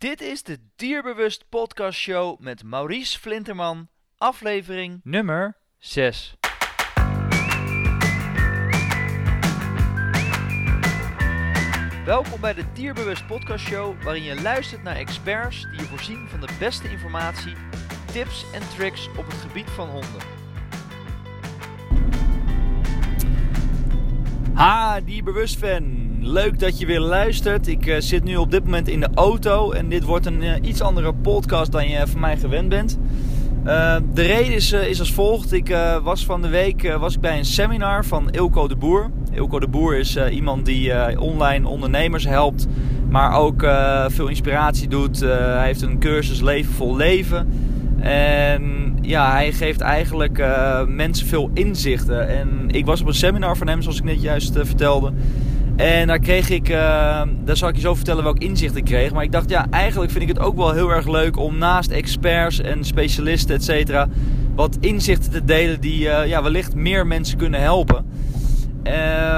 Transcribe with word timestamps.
Dit 0.00 0.20
is 0.20 0.42
de 0.42 0.58
Dierbewust 0.76 1.44
Podcast 1.48 1.98
Show 1.98 2.38
met 2.38 2.62
Maurice 2.62 3.18
Flinterman, 3.18 3.88
aflevering 4.16 5.00
nummer 5.04 5.56
6. 5.78 6.36
Welkom 12.04 12.40
bij 12.40 12.54
de 12.54 12.64
Dierbewust 12.72 13.26
Podcast 13.26 13.66
Show, 13.66 14.02
waarin 14.02 14.22
je 14.22 14.42
luistert 14.42 14.82
naar 14.82 14.96
experts 14.96 15.62
die 15.62 15.80
je 15.80 15.86
voorzien 15.86 16.28
van 16.28 16.40
de 16.40 16.56
beste 16.58 16.90
informatie, 16.90 17.54
tips 18.12 18.44
en 18.52 18.68
tricks 18.76 19.08
op 19.08 19.26
het 19.26 19.34
gebied 19.34 19.70
van 19.70 19.88
honden. 19.88 20.22
Ha, 24.54 25.00
Dierbewust 25.00 25.58
fan. 25.58 26.09
Leuk 26.22 26.58
dat 26.58 26.78
je 26.78 26.86
weer 26.86 27.00
luistert. 27.00 27.68
Ik 27.68 27.86
uh, 27.86 27.96
zit 27.98 28.24
nu 28.24 28.36
op 28.36 28.50
dit 28.50 28.64
moment 28.64 28.88
in 28.88 29.00
de 29.00 29.08
auto 29.14 29.72
en 29.72 29.88
dit 29.88 30.04
wordt 30.04 30.26
een 30.26 30.42
uh, 30.42 30.52
iets 30.62 30.80
andere 30.80 31.14
podcast 31.14 31.72
dan 31.72 31.88
je 31.88 32.06
van 32.06 32.20
mij 32.20 32.36
gewend 32.36 32.68
bent. 32.68 32.98
Uh, 33.66 33.96
de 34.14 34.22
reden 34.22 34.54
is, 34.54 34.72
is 34.72 34.98
als 34.98 35.12
volgt. 35.12 35.52
Ik 35.52 35.76
was 36.02 36.24
van 36.24 36.42
de 36.42 36.48
week 36.48 36.96
was 36.98 37.14
ik 37.14 37.20
bij 37.20 37.38
een 37.38 37.44
seminar 37.44 38.04
van 38.04 38.30
Ilko 38.30 38.68
de 38.68 38.76
Boer. 38.76 39.10
Ilko 39.32 39.60
de 39.60 39.68
Boer 39.68 39.96
is 39.96 40.16
iemand 40.16 40.66
die 40.66 41.20
online 41.20 41.68
ondernemers 41.68 42.24
helpt, 42.24 42.66
maar 43.08 43.38
ook 43.38 43.66
veel 44.08 44.28
inspiratie 44.28 44.88
doet. 44.88 45.20
hij 45.20 45.64
heeft 45.64 45.82
een 45.82 45.98
cursus 45.98 46.40
Leven 46.40 46.72
vol 46.72 46.96
Leven. 46.96 47.48
En 48.00 48.96
ja, 49.02 49.32
hij 49.32 49.52
geeft 49.52 49.80
eigenlijk 49.80 50.44
mensen 50.88 51.26
veel 51.26 51.50
inzichten. 51.54 52.28
En 52.28 52.48
ik 52.66 52.86
was 52.86 53.00
op 53.00 53.06
een 53.06 53.14
seminar 53.14 53.56
van 53.56 53.68
hem, 53.68 53.82
zoals 53.82 53.98
ik 53.98 54.04
net 54.04 54.22
juist 54.22 54.52
vertelde. 54.62 55.12
En 55.80 56.06
daar 56.06 56.18
kreeg 56.18 56.50
ik, 56.50 56.68
uh, 56.68 56.76
daar 57.44 57.56
zal 57.56 57.68
ik 57.68 57.74
je 57.74 57.80
zo 57.80 57.94
vertellen 57.94 58.22
welk 58.22 58.38
inzicht 58.38 58.76
ik 58.76 58.84
kreeg. 58.84 59.12
Maar 59.12 59.24
ik 59.24 59.32
dacht, 59.32 59.50
ja, 59.50 59.66
eigenlijk 59.70 60.10
vind 60.10 60.22
ik 60.22 60.28
het 60.28 60.38
ook 60.38 60.56
wel 60.56 60.72
heel 60.72 60.90
erg 60.90 61.08
leuk 61.08 61.36
om 61.36 61.58
naast 61.58 61.90
experts 61.90 62.60
en 62.60 62.84
specialisten, 62.84 63.54
et 63.54 63.64
cetera, 63.64 64.08
wat 64.54 64.76
inzichten 64.80 65.30
te 65.30 65.44
delen 65.44 65.80
die 65.80 66.04
uh, 66.04 66.26
ja, 66.26 66.42
wellicht 66.42 66.74
meer 66.74 67.06
mensen 67.06 67.38
kunnen 67.38 67.60
helpen. 67.60 68.04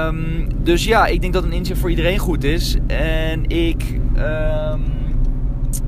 Um, 0.05 0.47
dus 0.63 0.83
ja, 0.83 1.05
ik 1.05 1.21
denk 1.21 1.33
dat 1.33 1.43
een 1.43 1.51
inzicht 1.51 1.79
voor 1.79 1.89
iedereen 1.89 2.17
goed 2.17 2.43
is. 2.43 2.77
En 2.87 3.49
ik, 3.49 3.99
um, 4.17 4.83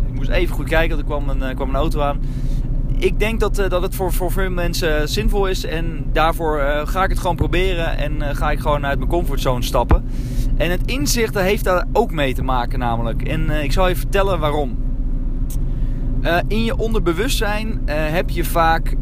ik 0.07 0.13
moest 0.13 0.29
even 0.29 0.55
goed 0.55 0.67
kijken, 0.67 0.97
want 0.97 1.09
er 1.09 1.15
kwam 1.15 1.29
een, 1.29 1.49
uh, 1.49 1.55
kwam 1.55 1.69
een 1.69 1.75
auto 1.75 2.01
aan 2.01 2.19
ik 2.97 3.19
denk 3.19 3.39
dat, 3.39 3.59
uh, 3.59 3.69
dat 3.69 3.81
het 3.81 3.95
voor, 3.95 4.13
voor 4.13 4.31
veel 4.31 4.49
mensen 4.49 5.09
zinvol 5.09 5.47
is. 5.47 5.65
En 5.65 6.05
daarvoor 6.13 6.59
ga 6.85 7.03
ik 7.03 7.09
het 7.09 7.19
gewoon 7.19 7.35
proberen. 7.35 7.97
En 7.97 8.35
ga 8.35 8.51
ik 8.51 8.59
gewoon 8.59 8.85
uit 8.85 8.97
mijn 8.97 9.09
comfortzone 9.09 9.63
stappen. 9.63 10.03
En 10.57 10.71
het 10.71 10.81
inzicht 10.85 11.39
heeft 11.39 11.63
daar 11.63 11.85
ook 11.93 12.11
mee 12.11 12.33
te 12.33 12.43
maken 12.43 12.79
namelijk. 12.79 13.21
En 13.21 13.49
ik 13.49 13.71
zal 13.71 13.87
je 13.87 13.95
vertellen 13.95 14.39
waarom. 14.39 14.77
in 16.47 16.63
je 16.63 16.77
onderbewustzijn 16.77 17.81
heb 17.85 18.29
je 18.29 18.43
vaak 18.43 18.95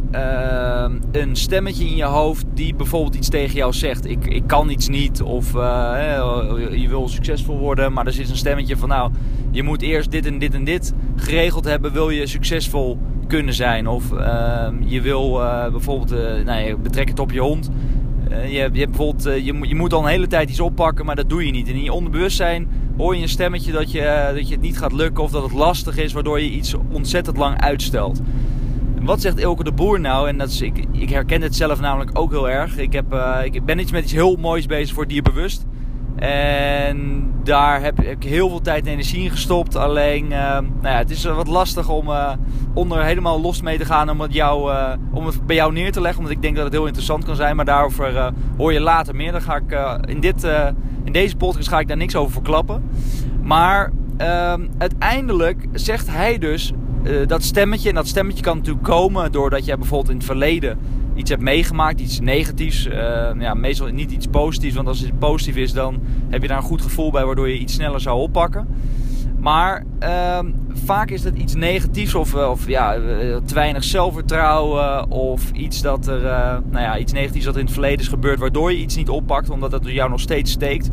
een 1.12 1.36
stemmetje 1.36 1.86
in 1.86 1.96
je 1.96 2.04
hoofd 2.04 2.46
die 2.54 2.76
bijvoorbeeld 2.76 3.16
iets 3.16 3.30
tegen 3.30 3.56
jou 3.56 3.74
zegt. 3.74 4.10
Ik, 4.10 4.26
ik 4.26 4.44
kan 4.48 4.70
iets 4.70 4.88
niet 4.88 5.22
of 5.22 5.52
je 5.52 6.86
wil 6.88 7.08
succesvol 7.08 7.58
worden, 7.58 7.94
maar 7.94 8.06
er 8.06 8.14
zit 8.14 8.30
een 8.30 8.38
stemmetje 8.38 8.78
van 8.78 8.90
nou, 8.90 9.12
je 9.52 9.64
moet 9.64 9.82
eerst 9.82 10.12
dit 10.12 10.26
en 10.26 10.40
dit 10.40 10.54
en 10.54 10.64
dit 10.64 10.94
geregeld 11.16 11.66
hebben, 11.66 11.94
wil 11.94 12.10
je 12.10 12.28
succesvol 12.28 12.98
kunnen 13.28 13.54
zijn. 13.54 13.88
Of 13.88 14.14
ehm, 14.14 14.76
je 14.86 15.02
wil 15.02 15.32
bijvoorbeeld, 15.72 16.46
nou, 16.46 16.76
betrek 16.78 17.08
het 17.08 17.20
op 17.20 17.32
je 17.32 17.40
hond. 17.40 17.70
Uh, 18.34 18.46
je, 18.46 18.52
je, 18.52 18.60
hebt 18.60 18.74
bijvoorbeeld, 18.74 19.24
je, 19.24 19.68
je 19.68 19.76
moet 19.76 19.94
al 19.94 20.04
een 20.04 20.10
hele 20.10 20.28
tijd 20.28 20.50
iets 20.50 20.60
oppakken, 20.60 21.06
maar 21.06 21.16
dat 21.16 21.30
doe 21.30 21.46
je 21.46 21.52
niet. 21.52 21.68
En 21.68 21.74
in 21.74 21.84
je 21.84 21.94
onderbewustzijn 21.94 22.68
hoor 22.98 23.16
je 23.16 23.22
een 23.22 23.30
stemmetje 23.30 23.72
dat 23.72 23.92
je, 23.92 24.32
dat 24.36 24.48
je 24.48 24.54
het 24.54 24.64
niet 24.64 24.78
gaat 24.78 24.94
lukken 24.94 25.24
of 25.24 25.32
dat 25.32 25.44
het 25.44 25.52
lastig 25.52 25.98
is, 25.98 26.14
waardoor 26.14 26.40
je 26.40 26.50
iets 26.50 26.76
ontzettend 26.92 27.38
lang 27.38 27.62
uitstelt. 27.62 28.22
Wat 29.02 29.22
zegt 29.22 29.40
Ilke 29.40 29.64
de 29.64 29.72
Boer 29.72 30.00
nou? 30.00 30.28
En 30.28 30.38
dat 30.38 30.50
is, 30.50 30.62
ik, 30.62 30.86
ik 30.92 31.10
herken 31.10 31.42
het 31.42 31.56
zelf 31.56 31.80
namelijk 31.80 32.20
ook 32.20 32.32
heel 32.32 32.50
erg. 32.50 32.78
Ik, 32.78 32.94
heb, 32.94 33.06
ik 33.44 33.66
ben 33.66 33.80
iets 33.80 33.92
met 33.92 34.04
iets 34.04 34.12
heel 34.12 34.36
moois 34.36 34.66
bezig 34.66 34.96
voor 34.96 35.08
dierbewust. 35.08 35.66
En 36.24 37.32
daar 37.44 37.82
heb 37.82 38.02
ik 38.02 38.24
heel 38.24 38.50
veel 38.50 38.62
tijd 38.62 38.86
en 38.86 38.92
energie 38.92 39.24
in 39.24 39.30
gestopt. 39.30 39.76
Alleen, 39.76 40.26
uh, 40.26 40.32
nou 40.32 40.66
ja, 40.82 40.98
het 40.98 41.10
is 41.10 41.24
wat 41.24 41.48
lastig 41.48 41.90
om 41.90 42.08
uh, 42.08 42.32
onder 42.74 43.04
helemaal 43.04 43.42
los 43.42 43.62
mee 43.62 43.78
te 43.78 43.86
gaan 43.86 44.10
om 44.10 44.22
het, 44.22 44.36
uh, 44.36 44.94
om 45.14 45.26
het 45.26 45.46
bij 45.46 45.56
jou 45.56 45.74
neer 45.74 45.92
te 45.92 46.02
leggen. 46.02 46.20
Omdat 46.20 46.36
ik 46.36 46.42
denk 46.42 46.56
dat 46.56 46.64
het 46.64 46.74
heel 46.74 46.86
interessant 46.86 47.26
kan 47.26 47.36
zijn. 47.36 47.56
Maar 47.56 47.66
daarover 47.66 48.34
hoor 48.58 48.74
je 48.74 48.80
later 48.80 49.16
meer. 49.16 49.32
Dan 49.32 49.42
ga 49.42 49.56
ik, 49.56 50.00
in, 50.06 50.20
dit, 50.20 50.44
in 51.04 51.12
deze 51.12 51.36
podcast 51.36 51.68
ga 51.70 51.80
ik 51.80 51.88
daar 51.88 51.98
niks 51.98 52.16
over 52.16 52.32
verklappen. 52.32 52.90
Maar 53.42 53.92
ehm, 54.18 54.68
uiteindelijk 54.78 55.66
zegt 55.74 56.08
hij 56.10 56.38
dus 56.38 56.72
dat 57.28 57.44
stemmetje. 57.44 57.90
En 57.90 57.96
dat 57.96 58.08
stemmetje 58.08 58.44
kan 58.44 58.58
natuurlijk 58.58 58.86
komen 58.86 59.32
doordat 59.32 59.66
jij 59.66 59.78
bijvoorbeeld 59.78 60.10
in 60.10 60.18
het 60.18 60.26
verleden 60.26 60.78
iets 61.16 61.30
hebt 61.30 61.42
meegemaakt, 61.42 62.00
iets 62.00 62.20
negatiefs. 62.20 62.88
Uh, 62.88 62.94
ja, 63.40 63.54
meestal 63.54 63.88
niet 63.88 64.12
iets 64.12 64.28
positiefs, 64.28 64.76
want 64.76 64.88
als 64.88 65.00
het 65.00 65.20
positief 65.20 65.56
is, 65.56 65.74
dan 65.74 66.02
heb 66.30 66.42
je 66.42 66.48
daar 66.48 66.58
een 66.58 66.64
goed 66.64 66.82
gevoel 66.82 67.12
bij, 67.12 67.26
waardoor 67.26 67.50
je 67.50 67.58
iets 67.58 67.74
sneller 67.74 68.02
zou 68.02 68.20
oppakken. 68.20 68.68
Maar 69.44 69.84
uh, 70.00 70.40
vaak 70.86 71.10
is 71.10 71.24
het 71.24 71.36
iets 71.36 71.56
negatiefs 71.56 72.16
of, 72.16 72.36
eh, 72.36 72.50
of 72.50 72.68
ja, 72.68 72.96
eh, 72.96 73.36
te 73.46 73.54
weinig 73.54 73.84
zelfvertrouwen 73.84 75.10
of 75.10 75.52
iets, 75.52 75.82
dat 75.82 76.08
er, 76.08 76.22
nou 76.72 76.84
ja, 76.84 76.98
iets 76.98 77.12
negatiefs 77.12 77.46
dat 77.46 77.58
in 77.58 77.64
het 77.64 77.74
verleden 77.74 78.00
is 78.00 78.08
gebeurd, 78.08 78.40
waardoor 78.40 78.72
je 78.72 78.78
iets 78.78 78.96
niet 78.96 79.10
oppakt, 79.10 79.50
omdat 79.50 79.72
het 79.72 79.86
jou 79.86 80.10
nog 80.10 80.20
steeds 80.20 80.52
steekt. 80.52 80.90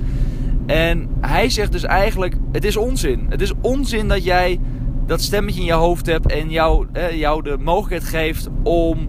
En 0.67 1.09
hij 1.21 1.51
zegt 1.51 1.73
dus 1.73 1.83
eigenlijk, 1.83 2.37
het 2.53 2.65
is 2.65 2.77
onzin. 2.77 3.27
Het 3.29 3.41
is 3.41 3.53
onzin 3.61 4.09
dat 4.09 4.25
jij 4.25 4.59
dat 5.07 5.21
stemmetje 5.21 5.61
in 5.61 5.67
je 5.67 5.73
hoofd 5.73 6.07
hebt 6.07 6.33
en 6.33 6.51
jou, 6.51 6.87
jou 7.13 7.43
de 7.43 7.57
mogelijkheid 7.59 8.05
geeft 8.05 8.49
om 8.63 9.09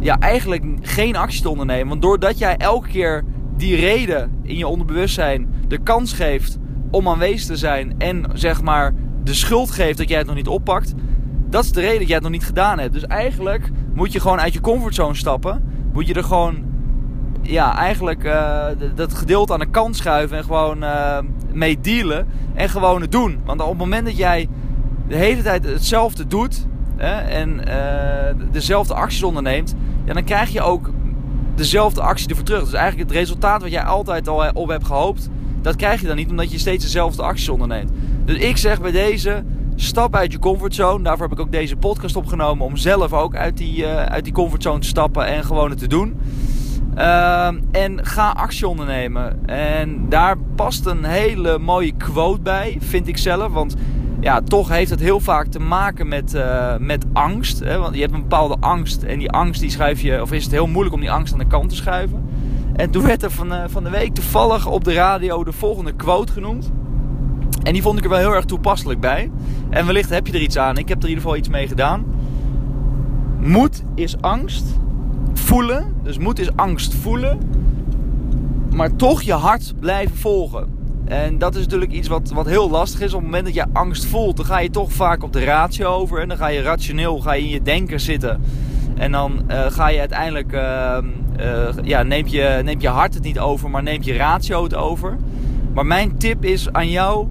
ja, 0.00 0.18
eigenlijk 0.18 0.64
geen 0.80 1.16
actie 1.16 1.42
te 1.42 1.48
ondernemen. 1.48 1.88
Want 1.88 2.02
doordat 2.02 2.38
jij 2.38 2.56
elke 2.56 2.88
keer 2.88 3.24
die 3.56 3.76
reden 3.76 4.30
in 4.42 4.56
je 4.56 4.66
onderbewustzijn 4.66 5.48
de 5.68 5.78
kans 5.78 6.12
geeft 6.12 6.58
om 6.90 7.08
aanwezig 7.08 7.46
te 7.46 7.56
zijn 7.56 7.94
en 7.98 8.24
zeg 8.32 8.62
maar 8.62 8.94
de 9.24 9.34
schuld 9.34 9.70
geeft 9.70 9.98
dat 9.98 10.08
jij 10.08 10.18
het 10.18 10.26
nog 10.26 10.36
niet 10.36 10.48
oppakt, 10.48 10.94
dat 11.48 11.64
is 11.64 11.72
de 11.72 11.80
reden 11.80 11.98
dat 11.98 12.06
jij 12.06 12.14
het 12.14 12.24
nog 12.24 12.32
niet 12.32 12.44
gedaan 12.44 12.78
hebt. 12.78 12.92
Dus 12.92 13.06
eigenlijk 13.06 13.70
moet 13.94 14.12
je 14.12 14.20
gewoon 14.20 14.40
uit 14.40 14.52
je 14.52 14.60
comfortzone 14.60 15.14
stappen. 15.14 15.64
Moet 15.92 16.06
je 16.06 16.14
er 16.14 16.24
gewoon, 16.24 16.64
ja, 17.42 17.76
eigenlijk 17.76 18.24
uh, 18.24 18.66
dat 18.94 19.14
gedeelte 19.14 19.52
aan 19.52 19.58
de 19.58 19.70
kant 19.70 19.96
schuiven 19.96 20.36
en 20.36 20.44
gewoon 20.44 20.82
uh, 20.82 21.18
mee 21.52 21.80
dealen 21.80 22.26
en 22.54 22.68
gewoon 22.68 23.00
het 23.00 23.12
doen. 23.12 23.40
Want 23.44 23.60
op 23.60 23.68
het 23.68 23.78
moment 23.78 24.06
dat 24.06 24.16
jij 24.16 24.48
de 25.08 25.16
hele 25.16 25.42
tijd 25.42 25.64
hetzelfde 25.64 26.26
doet 26.26 26.66
en 27.06 27.60
uh, 27.68 28.44
dezelfde 28.52 28.94
acties 28.94 29.22
onderneemt, 29.22 29.74
ja, 30.04 30.12
dan 30.12 30.24
krijg 30.24 30.50
je 30.50 30.60
ook 30.60 30.90
dezelfde 31.54 32.00
actie 32.00 32.28
ervoor 32.28 32.44
terug. 32.44 32.64
Dus 32.64 32.72
eigenlijk 32.72 33.08
het 33.08 33.18
resultaat 33.18 33.62
wat 33.62 33.70
jij 33.70 33.84
altijd 33.84 34.28
al 34.28 34.50
op 34.52 34.68
hebt 34.68 34.86
gehoopt, 34.86 35.28
dat 35.62 35.76
krijg 35.76 36.00
je 36.00 36.06
dan 36.06 36.16
niet 36.16 36.30
omdat 36.30 36.52
je 36.52 36.58
steeds 36.58 36.84
dezelfde 36.84 37.22
acties 37.22 37.48
onderneemt. 37.48 37.90
Dus 38.24 38.36
ik 38.36 38.56
zeg 38.56 38.80
bij 38.80 38.90
deze, 38.90 39.44
stap 39.74 40.16
uit 40.16 40.32
je 40.32 40.38
comfortzone. 40.38 41.04
Daarvoor 41.04 41.28
heb 41.28 41.38
ik 41.38 41.44
ook 41.44 41.52
deze 41.52 41.76
podcast 41.76 42.16
opgenomen 42.16 42.66
om 42.66 42.76
zelf 42.76 43.12
ook 43.12 43.36
uit 43.36 43.56
die, 43.56 43.76
uh, 43.76 44.02
uit 44.02 44.24
die 44.24 44.32
comfortzone 44.32 44.78
te 44.78 44.86
stappen 44.86 45.26
en 45.26 45.44
gewoon 45.44 45.70
het 45.70 45.78
te 45.78 45.86
doen. 45.86 46.20
Uh, 46.96 47.46
en 47.72 48.06
ga 48.06 48.30
actie 48.30 48.68
ondernemen. 48.68 49.46
En 49.48 50.08
daar 50.08 50.38
past 50.38 50.86
een 50.86 51.04
hele 51.04 51.58
mooie 51.58 51.92
quote 51.92 52.40
bij, 52.40 52.76
vind 52.80 53.08
ik 53.08 53.16
zelf. 53.16 53.52
Want 53.52 53.74
ja, 54.20 54.40
toch 54.40 54.68
heeft 54.68 54.90
het 54.90 55.00
heel 55.00 55.20
vaak 55.20 55.46
te 55.46 55.60
maken 55.60 56.08
met, 56.08 56.34
uh, 56.34 56.76
met 56.78 57.04
angst. 57.12 57.58
Hè? 57.58 57.78
Want 57.78 57.94
je 57.94 58.00
hebt 58.00 58.12
een 58.12 58.20
bepaalde 58.20 58.56
angst. 58.60 59.02
En 59.02 59.18
die 59.18 59.30
angst 59.30 59.60
die 59.60 59.70
schuif 59.70 60.00
je, 60.00 60.22
of 60.22 60.32
is 60.32 60.42
het 60.42 60.52
heel 60.52 60.66
moeilijk 60.66 60.94
om 60.94 61.00
die 61.00 61.10
angst 61.10 61.32
aan 61.32 61.38
de 61.38 61.46
kant 61.46 61.68
te 61.68 61.76
schuiven. 61.76 62.28
En 62.76 62.90
toen 62.90 63.04
werd 63.04 63.22
er 63.22 63.30
van, 63.30 63.52
uh, 63.52 63.62
van 63.66 63.84
de 63.84 63.90
week 63.90 64.14
toevallig 64.14 64.66
op 64.66 64.84
de 64.84 64.92
radio 64.92 65.44
de 65.44 65.52
volgende 65.52 65.92
quote 65.92 66.32
genoemd. 66.32 66.70
En 67.62 67.72
die 67.72 67.82
vond 67.82 67.98
ik 67.98 68.04
er 68.04 68.10
wel 68.10 68.18
heel 68.18 68.34
erg 68.34 68.44
toepasselijk 68.44 69.00
bij. 69.00 69.30
En 69.70 69.86
wellicht 69.86 70.10
heb 70.10 70.26
je 70.26 70.32
er 70.32 70.40
iets 70.40 70.58
aan. 70.58 70.76
Ik 70.76 70.88
heb 70.88 70.98
er 70.98 71.02
in 71.02 71.08
ieder 71.08 71.22
geval 71.22 71.38
iets 71.38 71.48
mee 71.48 71.68
gedaan. 71.68 72.04
Moed 73.40 73.84
is 73.94 74.20
angst 74.20 74.64
voelen. 75.32 75.94
Dus 76.02 76.18
moed 76.18 76.38
is 76.38 76.56
angst 76.56 76.94
voelen. 76.94 77.38
Maar 78.74 78.96
toch 78.96 79.22
je 79.22 79.32
hart 79.32 79.74
blijven 79.80 80.16
volgen. 80.16 80.79
En 81.10 81.38
dat 81.38 81.54
is 81.54 81.62
natuurlijk 81.62 81.92
iets 81.92 82.08
wat, 82.08 82.30
wat 82.30 82.46
heel 82.46 82.70
lastig 82.70 83.00
is. 83.00 83.12
Op 83.12 83.20
het 83.20 83.24
moment 83.24 83.44
dat 83.44 83.54
je 83.54 83.66
angst 83.72 84.04
voelt, 84.04 84.36
dan 84.36 84.46
ga 84.46 84.58
je 84.58 84.70
toch 84.70 84.92
vaak 84.92 85.22
op 85.22 85.32
de 85.32 85.44
ratio 85.44 85.88
over. 85.88 86.20
En 86.20 86.28
dan 86.28 86.36
ga 86.36 86.46
je 86.46 86.62
rationeel 86.62 87.20
ga 87.20 87.32
je 87.32 87.42
in 87.42 87.48
je 87.48 87.62
denken 87.62 88.00
zitten. 88.00 88.40
En 88.96 89.12
dan 89.12 89.42
uh, 89.48 89.66
ga 89.66 89.88
je 89.88 89.98
uiteindelijk, 89.98 90.52
uh, 90.52 90.98
uh, 91.40 91.68
ja, 91.82 92.02
neemt 92.02 92.30
je, 92.30 92.74
je 92.78 92.88
hart 92.88 93.14
het 93.14 93.22
niet 93.22 93.38
over, 93.38 93.70
maar 93.70 93.82
neemt 93.82 94.04
je 94.04 94.16
ratio 94.16 94.62
het 94.62 94.74
over. 94.74 95.16
Maar 95.74 95.86
mijn 95.86 96.18
tip 96.18 96.44
is 96.44 96.72
aan 96.72 96.90
jou, 96.90 97.26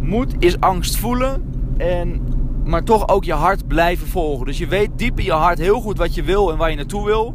moed 0.00 0.34
is 0.38 0.60
angst 0.60 0.96
voelen. 0.96 1.42
En, 1.76 2.20
maar 2.64 2.84
toch 2.84 3.08
ook 3.08 3.24
je 3.24 3.32
hart 3.32 3.66
blijven 3.66 4.06
volgen. 4.06 4.46
Dus 4.46 4.58
je 4.58 4.66
weet 4.66 4.90
diep 4.96 5.18
in 5.18 5.24
je 5.24 5.32
hart 5.32 5.58
heel 5.58 5.80
goed 5.80 5.98
wat 5.98 6.14
je 6.14 6.22
wil 6.22 6.50
en 6.50 6.56
waar 6.56 6.70
je 6.70 6.76
naartoe 6.76 7.04
wil. 7.04 7.34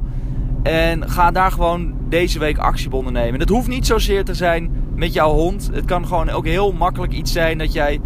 En 0.63 1.09
ga 1.09 1.31
daar 1.31 1.51
gewoon 1.51 1.93
deze 2.09 2.39
week 2.39 2.57
actie 2.57 2.87
op 2.87 2.93
ondernemen. 2.93 3.39
Dat 3.39 3.49
hoeft 3.49 3.67
niet 3.67 3.85
zozeer 3.85 4.23
te 4.23 4.33
zijn 4.33 4.83
met 4.95 5.13
jouw 5.13 5.33
hond. 5.33 5.69
Het 5.73 5.85
kan 5.85 6.07
gewoon 6.07 6.29
ook 6.29 6.45
heel 6.45 6.71
makkelijk 6.71 7.13
iets 7.13 7.31
zijn 7.31 7.57
dat 7.57 7.73
jij 7.73 7.99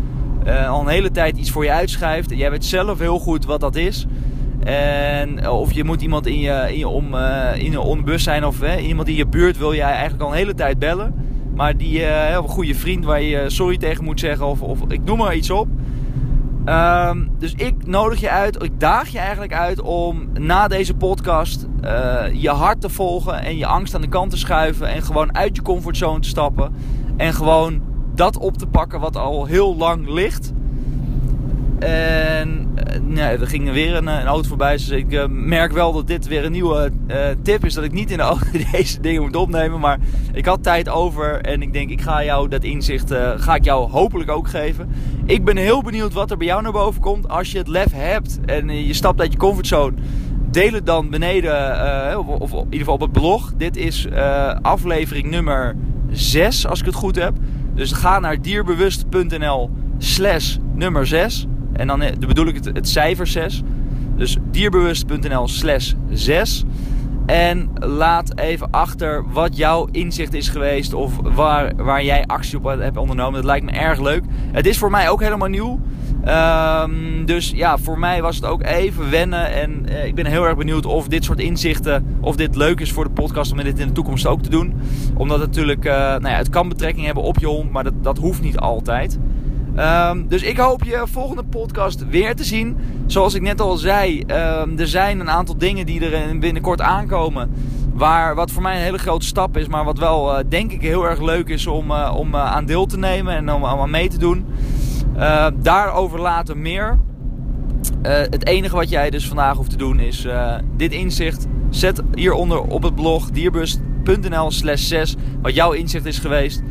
al 0.68 0.82
een 0.82 0.88
hele 0.88 1.12
tijd 1.12 1.38
iets 1.38 1.52
voor 1.52 1.64
je 1.64 1.72
uitschrijft. 1.72 2.30
Jij 2.30 2.52
weet 2.52 2.66
zelf 2.66 3.00
heel 3.00 3.20
goed 3.20 3.46
wat 3.46 3.60
dat 3.60 3.76
is. 3.76 4.06
En 4.64 5.50
of 5.50 5.72
je 5.72 5.84
moet 5.84 6.02
iemand 6.02 6.28
in 6.28 6.40
je, 6.40 6.66
in 6.70 6.78
je, 6.78 6.88
om, 6.88 7.16
in 7.56 7.72
je 7.72 7.80
onderbus 7.80 8.24
zijn 8.24 8.46
of 8.46 8.78
iemand 8.80 9.08
in 9.08 9.16
je 9.16 9.28
buurt 9.28 9.58
wil 9.58 9.76
jij 9.76 9.92
eigenlijk 9.92 10.22
al 10.22 10.30
een 10.30 10.38
hele 10.38 10.54
tijd 10.54 10.80
bellen. 10.80 11.14
Maar 11.56 11.78
die 11.78 12.00
uh, 12.00 12.32
een 12.32 12.48
goede 12.48 12.76
vriend 12.76 13.06
waar 13.06 13.22
je 13.22 13.50
sorry 13.50 13.78
tegen 13.78 14.04
moet 14.04 14.20
zeggen 14.20 14.46
of, 14.46 14.62
of 14.62 14.80
ik 14.88 15.04
noem 15.04 15.18
maar 15.18 15.36
iets 15.36 15.50
op. 15.50 15.68
Ehm, 16.66 17.28
dus 17.38 17.54
ik 17.54 17.86
nodig 17.86 18.20
je 18.20 18.30
uit, 18.30 18.64
ik 18.64 18.80
daag 18.80 19.08
je 19.10 19.20
eigenlijk 19.20 19.54
uit 19.54 19.82
om 19.82 20.30
na 20.34 20.68
deze 20.68 20.94
podcast 20.94 21.68
uh, 21.84 22.22
je 22.34 22.50
hart 22.50 22.82
te 22.82 22.90
volgen 22.90 23.42
en 23.44 23.58
je 23.58 23.66
angst 23.66 23.96
aan 23.96 24.02
de 24.02 24.08
kant 24.08 24.32
te 24.32 24.38
schuiven 24.38 24.88
en 24.88 25.02
gewoon 25.02 25.36
uit 25.36 25.56
je 25.56 25.62
comfortzone 25.62 26.20
te 26.20 26.28
stappen 26.28 26.74
en 27.18 27.34
gewoon 27.34 27.82
dat 28.16 28.38
op 28.38 28.58
te 28.58 28.68
pakken 28.68 29.00
wat 29.00 29.16
al 29.16 29.46
heel 29.46 29.76
lang 29.76 30.10
ligt. 30.10 30.54
En 31.80 32.70
eh, 33.16 33.42
er 33.42 33.48
ging 33.48 33.72
weer 33.72 33.96
een, 33.96 34.08
een 34.08 34.26
auto 34.26 34.48
voorbij. 34.48 34.74
Dus 34.74 34.90
ik 34.90 35.12
uh, 35.12 35.26
merk 35.28 35.72
wel 35.72 35.94
dat 35.94 36.08
dit 36.08 36.28
weer 36.28 36.46
een 36.46 36.52
nieuwe 36.52 36.92
tip 37.44 37.66
is. 37.66 37.74
Dat 37.74 37.84
ik 37.84 37.92
niet 37.92 38.12
in 38.12 38.18
de 38.18 38.24
auto 38.34 38.46
deze 38.72 39.02
dingen 39.02 39.22
moet 39.22 39.36
opnemen. 39.36 39.80
Maar 39.80 40.00
ik 40.34 40.46
had 40.46 40.64
tijd 40.64 40.90
over. 40.90 41.42
En 41.42 41.62
ik 41.62 41.74
denk, 41.74 41.90
ik 41.90 42.02
ga 42.02 42.24
jou 42.24 42.48
dat 42.48 42.64
inzicht 42.64 43.14
ga 43.38 43.56
ik 43.56 43.64
jou 43.64 43.90
hopelijk 43.90 44.30
ook 44.30 44.50
geven. 44.50 44.90
Ik 45.26 45.44
ben 45.44 45.58
heel 45.58 45.82
benieuwd 45.82 46.14
wat 46.14 46.32
er 46.32 46.38
bij 46.38 46.48
jou 46.48 46.62
naar 46.62 46.72
boven 46.72 47.02
komt. 47.02 47.30
Als 47.30 47.52
je 47.52 47.58
het 47.58 47.68
lef 47.68 47.92
hebt 47.92 48.40
en 48.46 48.86
je 48.86 48.94
stapt 48.94 49.20
uit 49.20 49.32
je 49.32 49.38
comfortzone. 49.38 49.94
Deel 50.52 50.74
het 50.74 50.86
dan 50.86 51.10
beneden, 51.10 52.20
of, 52.20 52.28
of, 52.28 52.52
in 52.52 52.64
ieder 52.64 52.80
geval 52.80 52.94
op 52.94 53.02
het 53.02 53.12
blog. 53.12 53.54
Dit 53.58 53.78
is 53.78 54.08
aflevering 54.62 55.30
nummer 55.30 55.76
6, 56.12 56.68
als 56.68 56.80
ik 56.80 56.86
het 56.86 56.96
goed 56.96 57.16
heb. 57.16 57.34
Dus 57.74 57.92
ga 57.92 58.20
naar 58.20 58.42
dierbewust.nl 58.42 59.70
slash 59.98 60.58
nummer 60.74 61.08
6. 61.08 61.48
En 61.80 61.88
dan 61.88 62.02
eh, 62.02 62.18
bedoel 62.28 62.48
ik 62.48 62.56
het, 62.56 62.66
het 62.66 62.90
cijfer 62.90 63.28
6. 63.28 63.64
Dus 64.16 64.38
dierbewust.nl 64.52 65.48
slash 65.48 65.94
6. 66.12 66.66
En 67.26 67.70
laat 67.80 68.38
even 68.38 68.72
achter 68.72 69.24
wat 69.32 69.58
jouw 69.58 69.88
inzicht 69.92 70.34
is 70.34 70.50
geweest 70.50 70.94
of 70.94 71.14
waar, 71.22 71.76
waar 71.76 72.04
jij 72.04 72.26
actie 72.26 72.58
op 72.58 72.64
hebt 72.64 72.98
ondernomen. 72.98 73.34
Dat 73.34 73.44
lijkt 73.44 73.66
me 73.66 73.72
erg 73.72 74.00
leuk. 74.00 74.24
Het 74.52 74.66
is 74.66 74.78
voor 74.78 74.92
mij 74.92 75.10
ook 75.10 75.22
helemaal 75.22 75.48
nieuw. 75.48 75.80
Um, 76.28 77.26
dus 77.26 77.52
ja, 77.56 77.78
voor 77.78 78.00
mij 78.00 78.22
was 78.22 78.36
het 78.36 78.46
ook 78.46 78.64
even 78.64 79.10
wennen. 79.10 79.54
En 79.54 79.86
uh, 79.90 80.06
ik 80.06 80.16
ben 80.16 80.26
heel 80.26 80.46
erg 80.46 80.58
benieuwd 80.58 80.86
of 80.86 81.08
dit 81.08 81.24
soort 81.24 81.40
inzichten, 81.40 82.18
of 82.22 82.36
dit 82.36 82.56
leuk 82.56 82.80
is 82.80 82.92
voor 82.92 83.04
de 83.04 83.10
podcast 83.10 83.52
om 83.52 83.58
dit 83.58 83.80
in 83.80 83.88
de 83.88 83.94
toekomst 83.94 84.28
ook 84.28 84.42
te 84.42 84.50
doen. 84.50 84.74
Omdat 85.16 85.40
het 85.40 85.48
natuurlijk, 85.48 85.86
uh, 85.86 85.92
nou 85.94 86.28
ja, 86.28 86.36
het 86.36 86.50
kan 86.50 86.70
betrekking 86.70 87.06
hebben 87.06 87.24
op 87.24 87.40
je 87.40 87.48
hond, 87.48 87.72
maar 87.72 87.84
dat, 87.84 88.04
dat 88.04 88.18
hoeft 88.18 88.42
niet 88.42 88.58
altijd. 88.58 89.20
Um, 89.80 90.28
dus 90.28 90.42
ik 90.42 90.58
hoop 90.58 90.84
je 90.84 91.04
volgende 91.12 91.44
podcast 91.44 92.08
weer 92.10 92.36
te 92.36 92.44
zien. 92.44 92.78
Zoals 93.06 93.34
ik 93.34 93.42
net 93.42 93.62
al 93.62 93.78
zei, 93.78 94.20
um, 94.22 94.80
er 94.80 94.88
zijn 94.88 95.20
een 95.20 95.30
aantal 95.30 95.58
dingen 95.58 95.86
die 95.86 96.06
er 96.06 96.40
binnenkort 96.40 96.82
aankomen. 96.82 97.52
Waar, 97.94 98.36
wat 98.36 98.52
voor 98.52 98.62
mij 98.62 98.76
een 98.76 98.82
hele 98.82 98.98
grote 98.98 99.26
stap 99.26 99.58
is, 99.58 99.68
maar 99.68 99.84
wat 99.84 99.98
wel 99.98 100.40
uh, 100.40 100.46
denk 100.50 100.72
ik 100.72 100.82
heel 100.82 101.04
erg 101.04 101.22
leuk 101.22 101.50
is 101.50 101.68
om, 101.68 101.92
uh, 101.92 102.14
om 102.18 102.34
uh, 102.34 102.52
aan 102.52 102.66
deel 102.66 102.86
te 102.86 102.98
nemen 102.98 103.36
en 103.36 103.52
om, 103.52 103.66
aan 103.66 103.90
mee 103.90 104.10
te 104.10 104.18
doen. 104.18 104.46
daarover 105.62 106.22
later 106.22 106.58
meer. 106.58 107.00
het 108.02 108.48
enige 108.48 108.76
wat 108.76 108.90
jij 108.90 109.10
dus 109.10 109.28
vandaag 109.28 109.56
hoeft 109.56 109.70
te 109.70 109.78
doen 109.78 110.00
is 110.00 110.28
dit 110.78 110.92
inzicht. 110.92 111.48
Zet 111.70 112.02
hieronder 112.14 112.62
op 112.62 112.84
het 112.84 112.96
blog 112.96 113.30
dierbus.nl 113.30 114.52
slash 114.52 114.84
6 114.84 115.16
wat 115.42 115.56
jouw 115.56 115.72
inzicht 115.72 116.06
is 116.06 116.18
geweest. 116.18 116.62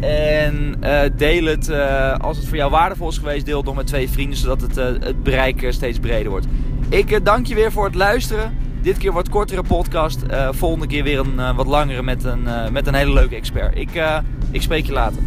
En 0.00 0.74
uh, 0.84 1.00
deel 1.16 1.44
het, 1.44 1.68
uh, 1.68 2.14
als 2.14 2.36
het 2.36 2.46
voor 2.46 2.56
jou 2.56 2.70
waardevol 2.70 3.08
is 3.08 3.18
geweest, 3.18 3.46
deel 3.46 3.56
het 3.56 3.66
nog 3.66 3.74
met 3.74 3.86
twee 3.86 4.08
vrienden, 4.08 4.38
zodat 4.38 4.60
het, 4.60 4.76
uh, 4.76 4.84
het 4.84 5.22
bereik 5.22 5.66
steeds 5.68 5.98
breder 5.98 6.30
wordt. 6.30 6.46
Ik 6.88 7.24
dank 7.24 7.46
je 7.46 7.54
weer 7.54 7.72
voor 7.72 7.84
het 7.84 7.94
luisteren. 7.94 8.56
Dit 8.82 8.98
keer 8.98 9.12
wat 9.12 9.28
kortere 9.28 9.62
podcast. 9.62 10.22
volgende 10.50 10.86
keer 10.86 11.02
weer 11.02 11.18
een 11.18 11.56
wat 11.56 11.66
langere 11.66 12.02
met 12.02 12.24
een, 12.24 12.48
met 12.72 12.86
een 12.86 12.94
hele 12.94 13.12
leuke 13.12 13.34
expert. 13.34 13.78
Ik, 13.78 13.90
ik 14.50 14.62
spreek 14.62 14.86
je 14.86 14.92
later. 14.92 15.22